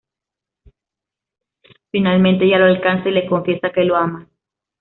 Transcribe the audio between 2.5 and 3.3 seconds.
lo alcanza y le